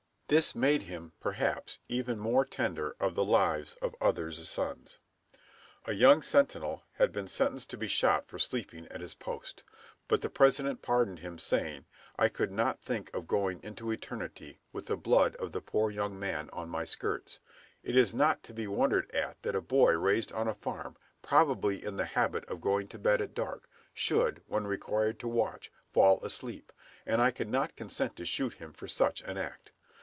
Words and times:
This 0.27 0.55
made 0.55 0.83
him, 0.83 1.11
perhaps, 1.19 1.77
even 1.89 2.17
more 2.17 2.45
tender 2.45 2.95
of 3.01 3.15
the 3.15 3.23
lives 3.25 3.73
of 3.81 3.93
others' 3.99 4.49
sons. 4.49 4.97
A 5.83 5.91
young 5.91 6.21
sentinel 6.21 6.85
had 6.93 7.11
been 7.11 7.27
sentenced 7.27 7.69
to 7.71 7.77
be 7.77 7.89
shot 7.89 8.29
for 8.29 8.39
sleeping 8.39 8.87
at 8.87 9.01
his 9.01 9.13
post; 9.13 9.65
but 10.07 10.21
the 10.21 10.29
President 10.29 10.81
pardoned 10.81 11.19
him, 11.19 11.37
saying, 11.37 11.85
"I 12.17 12.29
could 12.29 12.49
not 12.49 12.81
think 12.81 13.13
of 13.13 13.27
going 13.27 13.61
into 13.61 13.91
eternity 13.91 14.61
with 14.71 14.85
the 14.85 14.95
blood 14.95 15.35
of 15.35 15.51
the 15.51 15.59
poor 15.59 15.91
young 15.91 16.17
man 16.17 16.49
on 16.53 16.69
my 16.69 16.85
skirts. 16.85 17.41
It 17.83 17.97
is 17.97 18.13
not 18.13 18.41
to 18.43 18.53
be 18.53 18.67
wondered 18.67 19.11
at 19.11 19.41
that 19.41 19.53
a 19.53 19.59
boy 19.59 19.91
raised 19.97 20.31
on 20.31 20.47
a 20.47 20.53
farm, 20.53 20.95
probably 21.21 21.83
in 21.83 21.97
the 21.97 22.05
habit 22.05 22.45
of 22.45 22.61
going 22.61 22.87
to 22.87 22.97
bed 22.97 23.19
at 23.19 23.33
dark, 23.33 23.67
should, 23.93 24.43
when 24.47 24.65
required 24.65 25.19
to 25.19 25.27
watch, 25.27 25.73
fall 25.91 26.21
asleep, 26.23 26.71
and 27.05 27.21
I 27.21 27.31
cannot 27.31 27.75
consent 27.75 28.15
to 28.15 28.25
shoot 28.25 28.53
him 28.53 28.71
for 28.71 28.87
such 28.87 29.21
an 29.23 29.37
act." 29.37 29.73